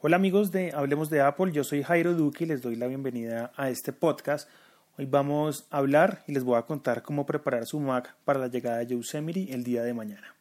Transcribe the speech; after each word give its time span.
Hola 0.00 0.14
amigos 0.14 0.52
de 0.52 0.70
Hablemos 0.76 1.10
de 1.10 1.20
Apple, 1.22 1.50
yo 1.50 1.64
soy 1.64 1.82
Jairo 1.82 2.14
Duque 2.14 2.44
y 2.44 2.46
les 2.46 2.62
doy 2.62 2.76
la 2.76 2.86
bienvenida 2.86 3.50
a 3.56 3.68
este 3.68 3.92
podcast. 3.92 4.48
Hoy 4.96 5.06
vamos 5.06 5.66
a 5.72 5.78
hablar 5.78 6.22
y 6.28 6.32
les 6.34 6.44
voy 6.44 6.56
a 6.56 6.62
contar 6.62 7.02
cómo 7.02 7.26
preparar 7.26 7.66
su 7.66 7.80
Mac 7.80 8.14
para 8.24 8.38
la 8.38 8.46
llegada 8.46 8.78
de 8.78 8.86
Yosemite 8.86 9.52
el 9.52 9.64
día 9.64 9.82
de 9.82 9.94
mañana. 9.94 10.36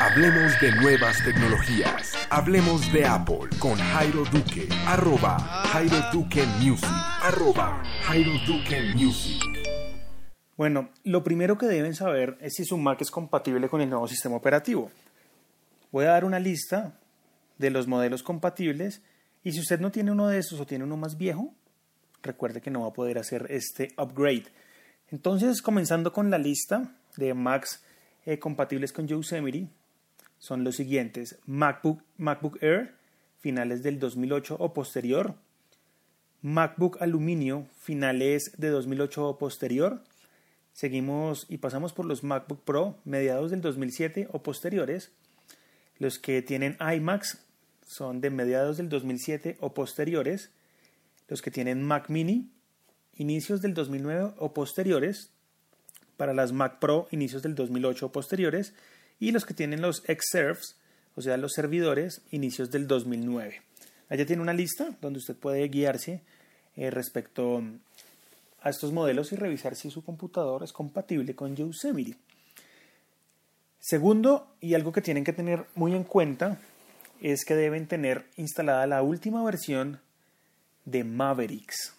Hablemos 0.00 0.58
de 0.62 0.72
nuevas 0.76 1.22
tecnologías. 1.22 2.14
Hablemos 2.30 2.90
de 2.90 3.04
Apple 3.04 3.50
con 3.58 3.76
Jairo 3.76 4.24
Duque. 4.32 4.66
Arroba 4.86 5.38
Jairo 5.38 5.96
Duque 6.14 6.46
Music. 6.62 6.88
Arroba 7.20 7.82
Jairo 8.04 8.32
Duque 8.46 8.94
Music. 8.94 9.42
Bueno, 10.56 10.88
lo 11.04 11.22
primero 11.22 11.58
que 11.58 11.66
deben 11.66 11.94
saber 11.94 12.38
es 12.40 12.54
si 12.54 12.64
su 12.64 12.78
Mac 12.78 13.02
es 13.02 13.10
compatible 13.10 13.68
con 13.68 13.82
el 13.82 13.90
nuevo 13.90 14.08
sistema 14.08 14.36
operativo. 14.36 14.90
Voy 15.92 16.06
a 16.06 16.12
dar 16.12 16.24
una 16.24 16.38
lista 16.38 16.94
de 17.60 17.70
los 17.70 17.86
modelos 17.86 18.22
compatibles 18.22 19.02
y 19.44 19.52
si 19.52 19.60
usted 19.60 19.80
no 19.80 19.90
tiene 19.90 20.10
uno 20.10 20.28
de 20.28 20.38
esos 20.38 20.58
o 20.60 20.66
tiene 20.66 20.84
uno 20.84 20.96
más 20.96 21.18
viejo, 21.18 21.54
recuerde 22.22 22.62
que 22.62 22.70
no 22.70 22.80
va 22.80 22.88
a 22.88 22.92
poder 22.94 23.18
hacer 23.18 23.46
este 23.50 23.92
upgrade. 23.98 24.46
Entonces, 25.08 25.60
comenzando 25.60 26.12
con 26.12 26.30
la 26.30 26.38
lista 26.38 26.96
de 27.16 27.34
Macs 27.34 27.84
eh, 28.24 28.38
compatibles 28.38 28.92
con 28.92 29.06
Yosemite, 29.06 29.68
son 30.38 30.64
los 30.64 30.76
siguientes: 30.76 31.38
MacBook, 31.44 32.02
MacBook 32.16 32.62
Air, 32.62 32.94
finales 33.40 33.82
del 33.82 33.98
2008 33.98 34.56
o 34.58 34.72
posterior, 34.72 35.34
MacBook 36.40 36.96
Aluminio, 37.02 37.66
finales 37.78 38.52
de 38.56 38.68
2008 38.68 39.28
o 39.28 39.38
posterior. 39.38 40.02
Seguimos 40.72 41.44
y 41.50 41.58
pasamos 41.58 41.92
por 41.92 42.06
los 42.06 42.24
MacBook 42.24 42.62
Pro, 42.64 42.96
mediados 43.04 43.50
del 43.50 43.60
2007 43.60 44.28
o 44.32 44.42
posteriores. 44.42 45.12
Los 45.98 46.18
que 46.18 46.40
tienen 46.40 46.78
iMacs 46.80 47.44
son 47.90 48.20
de 48.20 48.30
mediados 48.30 48.76
del 48.76 48.88
2007 48.88 49.56
o 49.58 49.74
posteriores. 49.74 50.50
Los 51.26 51.42
que 51.42 51.50
tienen 51.50 51.82
Mac 51.82 52.08
Mini, 52.08 52.48
inicios 53.16 53.62
del 53.62 53.74
2009 53.74 54.34
o 54.38 54.54
posteriores. 54.54 55.30
Para 56.16 56.32
las 56.32 56.52
Mac 56.52 56.78
Pro, 56.78 57.08
inicios 57.10 57.42
del 57.42 57.56
2008 57.56 58.06
o 58.06 58.12
posteriores. 58.12 58.74
Y 59.18 59.32
los 59.32 59.44
que 59.44 59.54
tienen 59.54 59.82
los 59.82 60.04
Xserves, 60.06 60.76
o 61.16 61.20
sea, 61.20 61.36
los 61.36 61.52
servidores, 61.52 62.22
inicios 62.30 62.70
del 62.70 62.86
2009. 62.86 63.60
Allá 64.08 64.24
tiene 64.24 64.42
una 64.42 64.54
lista 64.54 64.96
donde 65.00 65.18
usted 65.18 65.34
puede 65.34 65.66
guiarse 65.68 66.22
eh, 66.76 66.90
respecto 66.90 67.62
a 68.62 68.70
estos 68.70 68.92
modelos 68.92 69.32
y 69.32 69.36
revisar 69.36 69.74
si 69.74 69.90
su 69.90 70.04
computador 70.04 70.62
es 70.62 70.72
compatible 70.72 71.34
con 71.34 71.56
Yosemite. 71.56 72.16
Segundo, 73.80 74.54
y 74.60 74.74
algo 74.74 74.92
que 74.92 75.02
tienen 75.02 75.24
que 75.24 75.32
tener 75.32 75.64
muy 75.74 75.94
en 75.94 76.04
cuenta, 76.04 76.60
es 77.20 77.44
que 77.44 77.54
deben 77.54 77.86
tener 77.86 78.26
instalada 78.36 78.86
la 78.86 79.02
última 79.02 79.42
versión 79.44 80.00
de 80.84 81.04
Mavericks. 81.04 81.94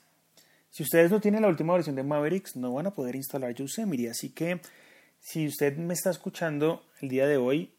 Si 0.69 0.83
ustedes 0.83 1.11
no 1.11 1.19
tienen 1.19 1.41
la 1.41 1.47
última 1.47 1.73
versión 1.73 1.95
de 1.95 2.03
Mavericks, 2.03 2.55
no 2.55 2.73
van 2.73 2.88
a 2.88 2.95
poder 2.95 3.16
instalar 3.16 3.53
Yosemite. 3.53 4.09
Así 4.09 4.30
que 4.30 4.61
si 5.19 5.47
usted 5.47 5.77
me 5.77 5.94
está 5.94 6.09
escuchando 6.09 6.83
el 7.02 7.09
día 7.09 7.27
de 7.27 7.38
hoy 7.38 7.72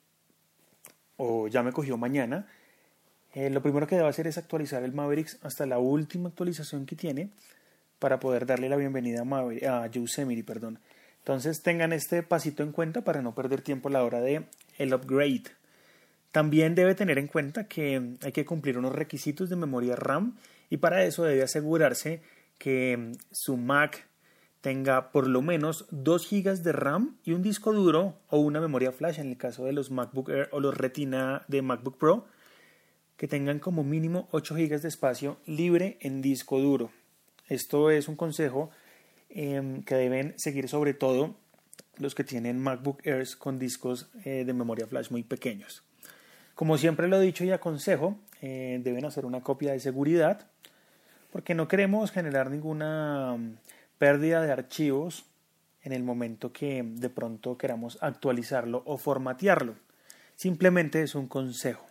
o 1.16 1.48
ya 1.48 1.62
me 1.62 1.72
cogió 1.72 1.96
mañana, 1.96 2.46
eh, 3.34 3.48
lo 3.48 3.62
primero 3.62 3.86
que 3.86 3.96
debe 3.96 4.08
hacer 4.08 4.26
es 4.26 4.36
actualizar 4.36 4.82
el 4.82 4.92
Mavericks 4.92 5.38
hasta 5.42 5.64
la 5.64 5.78
última 5.78 6.28
actualización 6.28 6.84
que 6.84 6.96
tiene 6.96 7.30
para 7.98 8.20
poder 8.20 8.44
darle 8.46 8.68
la 8.68 8.76
bienvenida 8.76 9.22
a, 9.22 9.84
a 9.84 9.86
Yosemite. 9.86 10.44
Perdón. 10.44 10.78
Entonces 11.20 11.62
tengan 11.62 11.92
este 11.92 12.22
pasito 12.22 12.62
en 12.62 12.72
cuenta 12.72 13.02
para 13.02 13.22
no 13.22 13.34
perder 13.34 13.62
tiempo 13.62 13.88
a 13.88 13.92
la 13.92 14.04
hora 14.04 14.20
de 14.20 14.44
el 14.76 14.92
upgrade. 14.92 15.44
También 16.32 16.74
debe 16.74 16.94
tener 16.94 17.18
en 17.18 17.26
cuenta 17.26 17.68
que 17.68 18.16
hay 18.22 18.32
que 18.32 18.46
cumplir 18.46 18.78
unos 18.78 18.94
requisitos 18.94 19.50
de 19.50 19.56
memoria 19.56 19.96
RAM 19.96 20.36
y 20.70 20.78
para 20.78 21.04
eso 21.04 21.24
debe 21.24 21.42
asegurarse 21.42 22.22
que 22.58 23.12
su 23.30 23.58
Mac 23.58 24.08
tenga 24.62 25.12
por 25.12 25.26
lo 25.26 25.42
menos 25.42 25.86
2 25.90 26.30
GB 26.30 26.62
de 26.62 26.72
RAM 26.72 27.18
y 27.22 27.32
un 27.32 27.42
disco 27.42 27.72
duro 27.72 28.16
o 28.28 28.38
una 28.38 28.60
memoria 28.60 28.92
flash 28.92 29.18
en 29.18 29.28
el 29.28 29.36
caso 29.36 29.66
de 29.66 29.72
los 29.72 29.90
MacBook 29.90 30.30
Air 30.30 30.48
o 30.52 30.60
los 30.60 30.74
Retina 30.74 31.44
de 31.48 31.60
MacBook 31.60 31.98
Pro 31.98 32.26
que 33.18 33.28
tengan 33.28 33.58
como 33.58 33.84
mínimo 33.84 34.28
8 34.30 34.54
GB 34.54 34.80
de 34.80 34.88
espacio 34.88 35.38
libre 35.44 35.98
en 36.00 36.22
disco 36.22 36.58
duro. 36.60 36.90
Esto 37.46 37.90
es 37.90 38.08
un 38.08 38.16
consejo 38.16 38.70
em, 39.28 39.82
que 39.82 39.96
deben 39.96 40.34
seguir 40.38 40.68
sobre 40.68 40.94
todo 40.94 41.36
los 41.98 42.14
que 42.14 42.24
tienen 42.24 42.58
MacBook 42.58 43.06
Airs 43.06 43.36
con 43.36 43.58
discos 43.58 44.08
eh, 44.24 44.44
de 44.46 44.52
memoria 44.54 44.86
flash 44.86 45.10
muy 45.10 45.24
pequeños. 45.24 45.84
Como 46.54 46.78
siempre 46.78 47.08
lo 47.08 47.20
he 47.20 47.24
dicho 47.24 47.44
y 47.44 47.50
aconsejo, 47.50 48.16
eh, 48.40 48.80
deben 48.82 49.04
hacer 49.04 49.24
una 49.24 49.40
copia 49.40 49.72
de 49.72 49.80
seguridad 49.80 50.46
porque 51.32 51.54
no 51.54 51.66
queremos 51.66 52.10
generar 52.12 52.50
ninguna 52.50 53.36
mm, 53.36 53.56
pérdida 53.98 54.42
de 54.42 54.52
archivos 54.52 55.24
en 55.82 55.92
el 55.92 56.02
momento 56.02 56.52
que 56.52 56.82
de 56.84 57.08
pronto 57.08 57.56
queramos 57.56 57.98
actualizarlo 58.00 58.82
o 58.84 58.98
formatearlo. 58.98 59.74
Simplemente 60.36 61.02
es 61.02 61.14
un 61.14 61.26
consejo. 61.26 61.84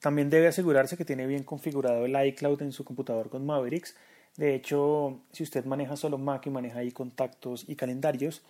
También 0.00 0.30
debe 0.30 0.48
asegurarse 0.48 0.96
que 0.96 1.04
tiene 1.04 1.26
bien 1.26 1.44
configurado 1.44 2.04
el 2.04 2.26
iCloud 2.26 2.60
en 2.62 2.72
su 2.72 2.84
computador 2.84 3.30
con 3.30 3.46
Mavericks. 3.46 3.94
De 4.36 4.54
hecho, 4.54 5.20
si 5.30 5.44
usted 5.44 5.64
maneja 5.64 5.96
solo 5.96 6.18
Mac 6.18 6.46
y 6.46 6.50
maneja 6.50 6.80
ahí 6.80 6.90
contactos 6.90 7.64
y 7.68 7.76
calendarios, 7.76 8.42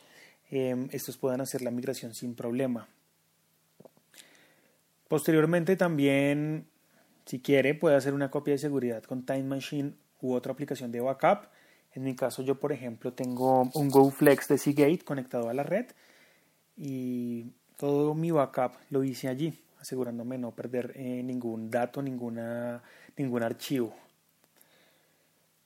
eh, 0.50 0.88
estos 0.93 1.19
pueden 1.19 1.43
hacer 1.43 1.60
la 1.60 1.70
migración 1.70 2.14
sin 2.14 2.34
problema. 2.34 2.88
Posteriormente 5.12 5.77
también, 5.77 6.67
si 7.27 7.41
quiere, 7.43 7.75
puede 7.75 7.97
hacer 7.97 8.15
una 8.15 8.31
copia 8.31 8.53
de 8.53 8.59
seguridad 8.59 9.03
con 9.03 9.27
Time 9.27 9.43
Machine 9.43 9.93
u 10.23 10.33
otra 10.33 10.55
aplicación 10.55 10.91
de 10.91 11.03
backup. 11.03 11.49
En 11.93 12.05
mi 12.05 12.17
caso, 12.17 12.43
yo 12.43 12.59
por 12.59 12.73
ejemplo 12.73 13.12
tengo 13.12 13.69
un 13.75 13.91
GoFlex 13.91 14.49
de 14.49 14.56
Seagate 14.56 15.00
conectado 15.05 15.50
a 15.50 15.53
la 15.53 15.65
red 15.65 15.84
y 16.78 17.53
todo 17.77 18.15
mi 18.15 18.31
backup 18.31 18.73
lo 18.89 19.05
hice 19.05 19.28
allí, 19.28 19.53
asegurándome 19.78 20.39
no 20.39 20.53
perder 20.53 20.95
eh, 20.95 21.23
ningún 21.23 21.71
dato, 21.71 22.00
ninguna, 22.00 22.83
ningún 23.15 23.43
archivo. 23.43 23.94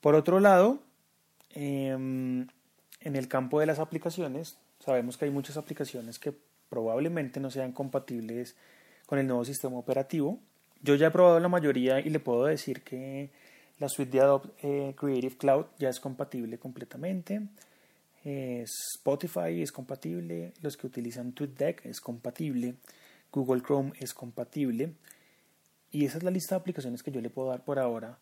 Por 0.01 0.17
otro 0.17 0.41
lado, 0.41 0.81
em, 1.51 2.49
en 2.99 3.15
el 3.15 3.29
campo 3.29 3.61
de 3.61 3.67
las 3.67 3.79
aplicaciones, 3.79 4.59
sabemos 4.81 5.17
que 5.17 5.27
hay 5.27 5.31
muchas 5.31 5.57
aplicaciones 5.57 6.19
que 6.19 6.37
probablemente 6.69 7.39
no 7.39 7.53
sean 7.53 7.71
compatibles 7.71 8.57
con 9.07 9.19
el 9.19 9.27
nuevo 9.27 9.45
sistema 9.45 9.77
operativo. 9.79 10.39
Yo 10.83 10.95
ya 10.95 11.07
he 11.07 11.11
probado 11.11 11.41
la 11.41 11.49
mayoría 11.49 12.01
y 12.01 12.11
le 12.11 12.21
puedo 12.21 12.45
decir 12.45 12.83
que 12.83 13.31
la 13.79 13.89
suite 13.89 14.11
de 14.13 14.21
Adobe 14.21 14.51
eh, 14.63 14.95
Creative 14.97 15.37
Cloud 15.37 15.67
ya 15.79 15.89
es 15.89 16.01
compatible 16.01 16.59
completamente. 16.59 17.43
Eh, 18.25 18.65
Spotify 18.97 19.63
es 19.63 19.71
compatible, 19.71 20.53
los 20.61 20.77
que 20.77 20.87
utilizan 20.87 21.33
TweetDeck 21.33 21.87
es 21.87 22.01
compatible, 22.01 22.75
Google 23.33 23.63
Chrome 23.63 23.93
es 24.01 24.13
compatible. 24.13 24.93
Y 25.93 26.05
esa 26.05 26.19
es 26.19 26.25
la 26.25 26.31
lista 26.31 26.57
de 26.57 26.61
aplicaciones 26.61 27.03
que 27.03 27.13
yo 27.13 27.21
le 27.21 27.31
puedo 27.31 27.49
dar 27.49 27.65
por 27.65 27.79
ahora. 27.79 28.19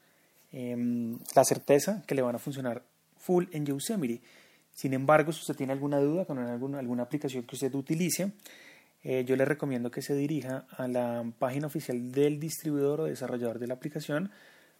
Em, 0.52 1.18
la 1.34 1.44
certeza 1.44 2.02
que 2.06 2.14
le 2.14 2.22
van 2.22 2.36
a 2.36 2.38
funcionar 2.38 2.82
full 3.16 3.46
en 3.52 3.66
Yosemite. 3.66 4.20
Sin 4.74 4.92
embargo, 4.92 5.32
si 5.32 5.40
usted 5.40 5.56
tiene 5.56 5.72
alguna 5.72 5.98
duda 5.98 6.24
con 6.26 6.38
alguna, 6.38 6.78
alguna 6.78 7.04
aplicación 7.04 7.44
que 7.44 7.56
usted 7.56 7.74
utilice, 7.74 8.32
eh, 9.04 9.24
yo 9.26 9.36
le 9.36 9.44
recomiendo 9.44 9.90
que 9.90 10.00
se 10.00 10.14
dirija 10.14 10.66
a 10.70 10.88
la 10.88 11.24
página 11.38 11.66
oficial 11.66 12.10
del 12.10 12.40
distribuidor 12.40 13.02
o 13.02 13.04
desarrollador 13.04 13.58
de 13.58 13.66
la 13.66 13.74
aplicación 13.74 14.30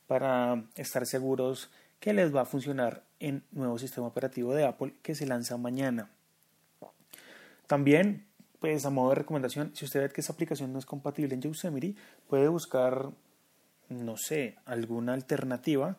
para 0.06 0.64
estar 0.76 1.06
seguros 1.06 1.70
que 2.00 2.14
les 2.14 2.34
va 2.34 2.40
a 2.42 2.46
funcionar 2.46 3.04
en 3.20 3.44
nuevo 3.52 3.78
sistema 3.78 4.06
operativo 4.06 4.54
de 4.54 4.64
Apple 4.64 4.94
que 5.02 5.14
se 5.14 5.26
lanza 5.26 5.58
mañana. 5.58 6.10
También, 7.66 8.26
pues 8.60 8.86
a 8.86 8.90
modo 8.90 9.10
de 9.10 9.16
recomendación, 9.16 9.72
si 9.74 9.84
usted 9.84 10.00
ve 10.00 10.08
que 10.10 10.22
esa 10.22 10.32
aplicación 10.32 10.72
no 10.72 10.78
es 10.78 10.86
compatible 10.86 11.34
en 11.34 11.42
Yosemite, 11.42 11.94
puede 12.26 12.48
buscar, 12.48 13.10
no 13.90 14.16
sé, 14.16 14.56
alguna 14.64 15.12
alternativa 15.12 15.98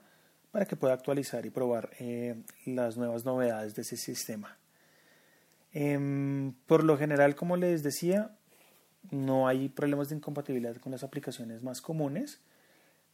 para 0.52 0.66
que 0.66 0.76
pueda 0.76 0.94
actualizar 0.96 1.46
y 1.46 1.52
probar 1.52 1.92
eh, 2.00 2.36
las 2.66 2.98
nuevas 2.98 3.24
novedades 3.24 3.76
de 3.76 3.84
ese 3.84 3.98
sistema. 3.98 4.58
Em, 5.78 6.54
por 6.68 6.86
lo 6.86 6.98
general, 6.98 7.36
como 7.36 7.58
les 7.58 7.84
decía, 7.84 8.32
no 9.12 9.46
hay 9.46 9.68
problemas 9.68 10.08
de 10.08 10.16
incompatibilidad 10.16 10.78
con 10.78 10.94
las 10.94 11.04
aplicaciones 11.04 11.64
más 11.64 11.82
comunes. 11.82 12.40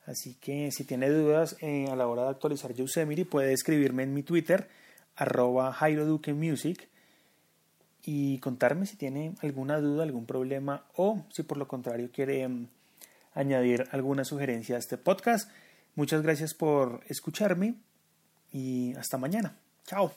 Así 0.05 0.35
que 0.35 0.71
si 0.71 0.83
tiene 0.83 1.09
dudas 1.09 1.57
eh, 1.61 1.87
a 1.91 1.95
la 1.95 2.05
hora 2.05 2.23
de 2.23 2.29
actualizar 2.29 2.73
Yosemite, 2.75 3.25
puede 3.25 3.51
escribirme 3.51 4.03
en 4.03 4.13
mi 4.13 4.21
Twitter, 4.21 4.69
arroba 5.15 5.73
Jairo 5.73 6.05
Music, 6.35 6.87
y 8.03 8.37
contarme 8.37 8.85
si 8.85 8.95
tiene 8.95 9.33
alguna 9.41 9.79
duda, 9.79 10.03
algún 10.03 10.27
problema 10.27 10.85
o 10.95 11.25
si 11.31 11.41
por 11.41 11.57
lo 11.57 11.67
contrario 11.67 12.11
quiere 12.13 12.43
em, 12.43 12.67
añadir 13.33 13.87
alguna 13.91 14.23
sugerencia 14.23 14.75
a 14.75 14.79
este 14.79 14.99
podcast. 14.99 15.49
Muchas 15.95 16.21
gracias 16.21 16.53
por 16.53 17.01
escucharme 17.07 17.73
y 18.51 18.93
hasta 18.97 19.17
mañana. 19.17 19.57
Chao. 19.83 20.11